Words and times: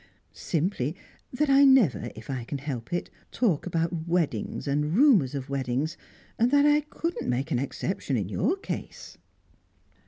"Simply 0.33 0.95
that 1.31 1.47
I 1.47 1.63
never, 1.63 2.09
if 2.15 2.27
I 2.31 2.43
can 2.43 2.57
help 2.57 2.91
it, 2.91 3.11
talk 3.31 3.67
about 3.67 4.07
weddings 4.07 4.67
and 4.67 4.95
rumours 4.95 5.35
of 5.35 5.47
weddings, 5.47 5.95
and 6.39 6.49
that 6.49 6.65
I 6.65 6.81
couldn't 6.81 7.29
make 7.29 7.51
an 7.51 7.59
exception 7.59 8.17
in 8.17 8.27
your 8.27 8.55
case." 8.57 9.19